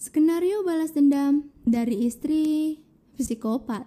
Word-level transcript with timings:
Skenario 0.00 0.64
balas 0.64 0.96
dendam 0.96 1.52
dari 1.68 2.08
istri 2.08 2.80
psikopat. 3.20 3.84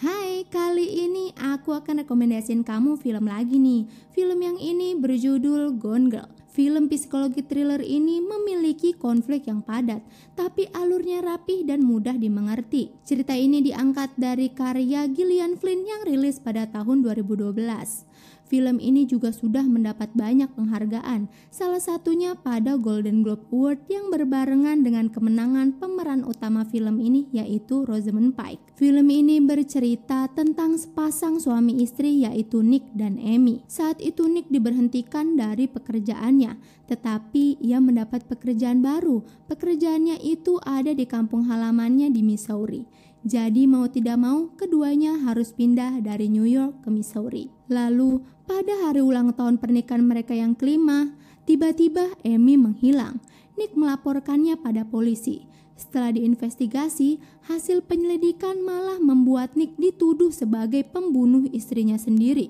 Hai, 0.00 0.48
kali 0.48 0.88
ini 0.88 1.36
aku 1.36 1.76
akan 1.76 2.08
rekomendasiin 2.08 2.64
kamu 2.64 2.96
film 2.96 3.28
lagi 3.28 3.60
nih. 3.60 3.84
Film 4.16 4.40
yang 4.40 4.56
ini 4.56 4.96
berjudul 4.96 5.76
Gone 5.76 6.08
Girl. 6.08 6.32
Film 6.56 6.88
psikologi 6.88 7.44
thriller 7.44 7.84
ini 7.84 8.24
memiliki 8.24 8.96
konflik 8.96 9.44
yang 9.44 9.60
padat, 9.60 10.00
tapi 10.40 10.72
alurnya 10.72 11.20
rapih 11.20 11.68
dan 11.68 11.84
mudah 11.84 12.16
dimengerti. 12.16 12.96
Cerita 13.04 13.36
ini 13.36 13.60
diangkat 13.60 14.16
dari 14.16 14.56
karya 14.56 15.04
Gillian 15.12 15.60
Flynn 15.60 15.84
yang 15.84 16.00
rilis 16.08 16.40
pada 16.40 16.64
tahun 16.64 17.04
2012. 17.04 18.08
Film 18.50 18.82
ini 18.82 19.06
juga 19.06 19.30
sudah 19.30 19.62
mendapat 19.62 20.10
banyak 20.10 20.50
penghargaan, 20.58 21.30
salah 21.54 21.78
satunya 21.78 22.34
pada 22.34 22.74
Golden 22.74 23.22
Globe 23.22 23.46
Award 23.54 23.86
yang 23.86 24.10
berbarengan 24.10 24.82
dengan 24.82 25.06
kemenangan 25.06 25.78
pemeran 25.78 26.26
utama 26.26 26.66
film 26.66 26.98
ini 26.98 27.30
yaitu 27.30 27.86
Rosamund 27.86 28.34
Pike. 28.34 28.74
Film 28.74 29.06
ini 29.06 29.38
bercerita 29.38 30.26
tentang 30.34 30.74
sepasang 30.74 31.38
suami 31.38 31.78
istri 31.78 32.26
yaitu 32.26 32.66
Nick 32.66 32.90
dan 32.90 33.22
Amy. 33.22 33.62
Saat 33.70 34.02
itu 34.02 34.26
Nick 34.26 34.50
diberhentikan 34.50 35.38
dari 35.38 35.70
pekerjaannya, 35.70 36.58
tetapi 36.90 37.62
ia 37.62 37.78
mendapat 37.78 38.26
pekerjaan 38.26 38.82
baru. 38.82 39.22
Pekerjaannya 39.46 40.26
itu 40.26 40.58
ada 40.66 40.90
di 40.90 41.06
kampung 41.06 41.46
halamannya 41.46 42.10
di 42.10 42.26
Missouri. 42.26 42.82
Jadi 43.20 43.68
mau 43.68 43.84
tidak 43.84 44.16
mau 44.16 44.48
keduanya 44.56 45.20
harus 45.28 45.52
pindah 45.52 46.00
dari 46.00 46.32
New 46.32 46.48
York 46.48 46.80
ke 46.80 46.88
Missouri. 46.88 47.52
Lalu 47.68 48.24
pada 48.48 48.88
hari 48.88 49.04
ulang 49.04 49.36
tahun 49.36 49.60
pernikahan 49.60 50.00
mereka 50.00 50.32
yang 50.32 50.56
kelima, 50.56 51.12
tiba-tiba 51.44 52.16
Amy 52.24 52.56
menghilang. 52.56 53.20
Nick 53.60 53.76
melaporkannya 53.76 54.56
pada 54.56 54.88
polisi. 54.88 55.44
Setelah 55.76 56.16
diinvestigasi, 56.16 57.20
hasil 57.44 57.84
penyelidikan 57.84 58.64
malah 58.64 58.96
membuat 58.96 59.52
Nick 59.52 59.76
dituduh 59.76 60.32
sebagai 60.32 60.80
pembunuh 60.88 61.44
istrinya 61.52 62.00
sendiri. 62.00 62.48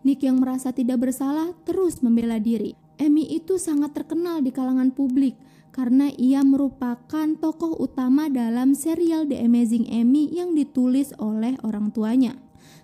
Nick 0.00 0.24
yang 0.24 0.40
merasa 0.40 0.72
tidak 0.72 1.04
bersalah 1.04 1.52
terus 1.68 2.00
membela 2.00 2.40
diri. 2.40 2.87
Amy 2.98 3.24
itu 3.30 3.56
sangat 3.62 3.94
terkenal 3.94 4.42
di 4.42 4.50
kalangan 4.50 4.90
publik 4.90 5.38
karena 5.70 6.10
ia 6.18 6.42
merupakan 6.42 7.38
tokoh 7.38 7.78
utama 7.78 8.26
dalam 8.26 8.74
serial 8.74 9.30
The 9.30 9.38
Amazing 9.38 9.86
Amy 9.94 10.26
yang 10.34 10.58
ditulis 10.58 11.14
oleh 11.22 11.54
orang 11.62 11.94
tuanya. 11.94 12.34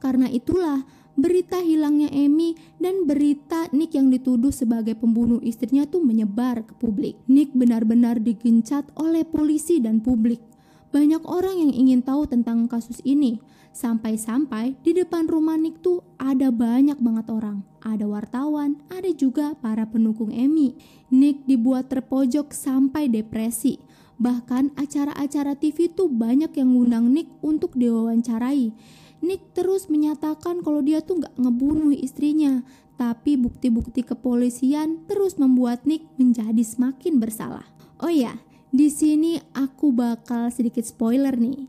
Karena 0.00 0.24
itulah 0.32 0.88
berita 1.18 1.60
hilangnya 1.60 2.08
Amy 2.14 2.56
dan 2.80 3.04
berita 3.04 3.68
Nick 3.76 3.92
yang 3.98 4.08
dituduh 4.08 4.54
sebagai 4.54 4.96
pembunuh 4.96 5.42
istrinya 5.44 5.84
tuh 5.84 6.00
menyebar 6.00 6.64
ke 6.64 6.72
publik. 6.78 7.20
Nick 7.28 7.52
benar-benar 7.52 8.22
digencat 8.22 8.88
oleh 8.96 9.26
polisi 9.28 9.82
dan 9.82 10.00
publik. 10.00 10.40
Banyak 10.88 11.20
orang 11.28 11.60
yang 11.60 11.72
ingin 11.76 12.00
tahu 12.00 12.24
tentang 12.24 12.64
kasus 12.64 13.04
ini. 13.04 13.40
Sampai-sampai 13.76 14.80
di 14.80 14.96
depan 14.96 15.28
rumah 15.28 15.60
Nick 15.60 15.84
tuh 15.84 16.00
ada 16.16 16.48
banyak 16.48 16.96
banget 16.98 17.28
orang. 17.28 17.62
Ada 17.84 18.08
wartawan, 18.08 18.80
ada 18.88 19.12
juga 19.12 19.52
para 19.60 19.84
pendukung 19.84 20.32
Emmy. 20.32 20.74
Nick 21.12 21.44
dibuat 21.44 21.92
terpojok 21.92 22.50
sampai 22.50 23.12
depresi. 23.12 23.78
Bahkan 24.18 24.74
acara-acara 24.74 25.54
TV 25.54 25.92
tuh 25.92 26.10
banyak 26.10 26.50
yang 26.58 26.74
ngundang 26.74 27.12
Nick 27.14 27.30
untuk 27.38 27.78
diwawancarai. 27.78 28.74
Nick 29.22 29.54
terus 29.54 29.86
menyatakan 29.86 30.64
kalau 30.64 30.82
dia 30.82 31.04
tuh 31.04 31.22
gak 31.22 31.36
ngebunuh 31.38 31.94
istrinya. 31.94 32.66
Tapi 32.98 33.38
bukti-bukti 33.38 34.02
kepolisian 34.02 35.06
terus 35.06 35.38
membuat 35.38 35.86
Nick 35.86 36.02
menjadi 36.18 36.64
semakin 36.66 37.22
bersalah. 37.22 37.62
Oh 38.02 38.10
ya, 38.10 38.34
di 38.68 38.92
sini 38.92 39.40
aku 39.56 39.92
bakal 39.92 40.52
sedikit 40.52 40.84
spoiler 40.84 41.32
nih. 41.36 41.68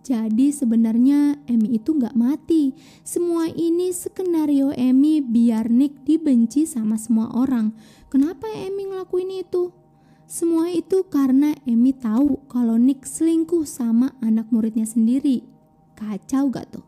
Jadi 0.00 0.50
sebenarnya 0.50 1.38
Emmy 1.46 1.76
itu 1.76 1.94
nggak 1.94 2.16
mati. 2.16 2.72
Semua 3.04 3.46
ini 3.46 3.92
skenario 3.92 4.72
Emmy 4.72 5.20
biar 5.20 5.68
Nick 5.68 6.02
dibenci 6.08 6.64
sama 6.64 6.96
semua 6.96 7.30
orang. 7.36 7.76
Kenapa 8.08 8.48
Emmy 8.50 8.90
ngelakuin 8.90 9.44
itu? 9.44 9.70
Semua 10.26 10.72
itu 10.72 11.06
karena 11.06 11.54
Emmy 11.68 11.94
tahu 11.94 12.42
kalau 12.50 12.80
Nick 12.80 13.06
selingkuh 13.06 13.68
sama 13.68 14.16
anak 14.24 14.48
muridnya 14.50 14.88
sendiri. 14.88 15.46
Kacau 15.94 16.48
gak 16.48 16.74
tuh? 16.74 16.86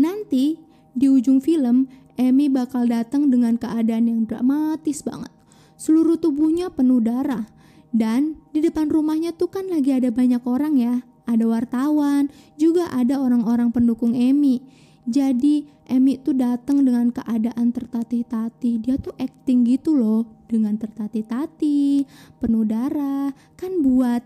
Nanti 0.00 0.58
di 0.94 1.06
ujung 1.06 1.38
film 1.38 1.86
Emmy 2.14 2.46
bakal 2.50 2.86
datang 2.86 3.28
dengan 3.28 3.58
keadaan 3.58 4.06
yang 4.10 4.26
dramatis 4.26 5.02
banget. 5.02 5.30
Seluruh 5.74 6.16
tubuhnya 6.18 6.70
penuh 6.70 7.02
darah. 7.02 7.50
Dan 7.94 8.42
di 8.50 8.58
depan 8.58 8.90
rumahnya 8.90 9.30
tuh 9.38 9.46
kan 9.54 9.70
lagi 9.70 9.94
ada 9.94 10.10
banyak 10.10 10.42
orang 10.42 10.74
ya 10.74 11.06
ada 11.24 11.44
wartawan, 11.48 12.28
juga 12.60 12.88
ada 12.92 13.20
orang-orang 13.20 13.72
pendukung 13.72 14.12
Emmy. 14.12 14.60
Jadi 15.04 15.68
Emmy 15.84 16.16
tuh 16.16 16.36
datang 16.36 16.80
dengan 16.80 17.12
keadaan 17.12 17.72
tertatih-tatih. 17.72 18.80
Dia 18.80 18.96
tuh 18.96 19.12
acting 19.20 19.68
gitu 19.68 19.92
loh, 19.96 20.24
dengan 20.48 20.76
tertatih-tatih, 20.80 22.08
penuh 22.40 22.64
darah. 22.64 23.32
Kan 23.56 23.84
buat 23.84 24.24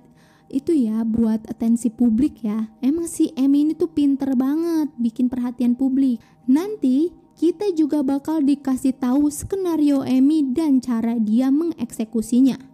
itu 0.48 0.72
ya 0.72 1.04
buat 1.04 1.44
atensi 1.50 1.90
publik 1.90 2.46
ya. 2.46 2.70
Emang 2.78 3.10
si 3.10 3.34
Emmy 3.34 3.66
ini 3.68 3.74
tuh 3.74 3.90
pinter 3.90 4.32
banget 4.38 4.90
bikin 4.96 5.26
perhatian 5.26 5.74
publik. 5.74 6.22
Nanti 6.46 7.10
kita 7.38 7.70
juga 7.74 8.02
bakal 8.02 8.42
dikasih 8.42 8.96
tahu 8.98 9.30
skenario 9.30 10.02
Emmy 10.02 10.42
dan 10.50 10.82
cara 10.82 11.18
dia 11.18 11.50
mengeksekusinya. 11.54 12.67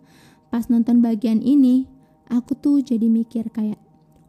Pas 0.55 0.71
nonton 0.71 1.03
bagian 1.03 1.43
ini, 1.43 1.91
aku 2.31 2.55
tuh 2.55 2.79
jadi 2.79 3.11
mikir 3.11 3.51
kayak 3.51 3.75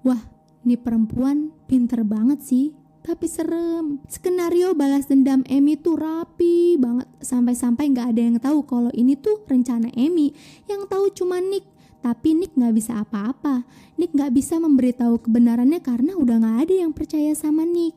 Wah, 0.01 0.25
ini 0.65 0.73
perempuan 0.73 1.53
pinter 1.69 2.01
banget 2.01 2.41
sih, 2.41 2.73
tapi 3.05 3.29
serem. 3.29 4.01
Skenario 4.09 4.73
balas 4.73 5.05
dendam 5.05 5.45
Emmy 5.45 5.77
tuh 5.77 6.01
rapi 6.01 6.81
banget, 6.81 7.05
sampai-sampai 7.21 7.93
nggak 7.93 8.07
ada 8.09 8.21
yang 8.25 8.37
tahu 8.41 8.65
kalau 8.65 8.89
ini 8.97 9.13
tuh 9.13 9.45
rencana 9.45 9.93
Emmy. 9.93 10.33
Yang 10.65 10.89
tahu 10.89 11.05
cuma 11.13 11.37
Nick, 11.37 11.69
tapi 12.01 12.33
Nick 12.33 12.57
nggak 12.57 12.73
bisa 12.73 13.05
apa-apa. 13.05 13.61
Nick 14.01 14.09
nggak 14.17 14.33
bisa 14.33 14.57
memberitahu 14.57 15.29
kebenarannya 15.29 15.77
karena 15.77 16.17
udah 16.17 16.41
nggak 16.41 16.57
ada 16.65 16.73
yang 16.73 16.89
percaya 16.89 17.37
sama 17.37 17.69
Nick. 17.69 17.93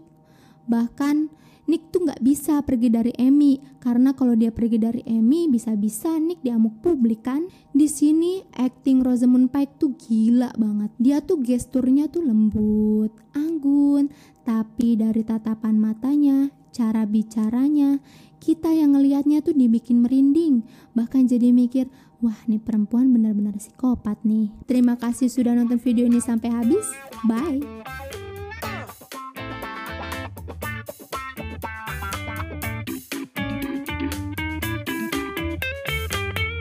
Bahkan 0.68 1.32
Nick 1.68 1.92
tuh 1.92 2.08
nggak 2.08 2.24
bisa 2.24 2.64
pergi 2.64 2.88
dari 2.88 3.12
Emmy 3.20 3.60
karena 3.76 4.16
kalau 4.16 4.32
dia 4.32 4.48
pergi 4.48 4.80
dari 4.80 5.04
Emmy 5.04 5.52
bisa-bisa 5.52 6.16
Nick 6.16 6.40
diamuk 6.40 6.80
publik 6.80 7.28
kan. 7.28 7.44
Di 7.76 7.84
sini 7.84 8.40
acting 8.56 9.04
Rosamund 9.04 9.52
Pike 9.52 9.76
tuh 9.76 9.92
gila 10.00 10.56
banget. 10.56 10.90
Dia 10.96 11.20
tuh 11.20 11.44
gesturnya 11.44 12.08
tuh 12.08 12.24
lembut, 12.24 13.12
anggun, 13.36 14.08
tapi 14.48 14.96
dari 14.96 15.20
tatapan 15.20 15.76
matanya, 15.76 16.48
cara 16.72 17.04
bicaranya, 17.04 18.00
kita 18.40 18.72
yang 18.72 18.96
ngelihatnya 18.96 19.44
tuh 19.44 19.52
dibikin 19.52 20.00
merinding. 20.00 20.64
Bahkan 20.96 21.28
jadi 21.28 21.52
mikir, 21.52 21.92
wah 22.24 22.38
nih 22.48 22.64
perempuan 22.64 23.12
benar-benar 23.12 23.60
psikopat 23.60 24.24
nih. 24.24 24.48
Terima 24.64 24.96
kasih 24.96 25.28
sudah 25.28 25.52
nonton 25.52 25.76
video 25.76 26.08
ini 26.08 26.16
sampai 26.16 26.48
habis. 26.48 26.88
Bye. 27.28 28.17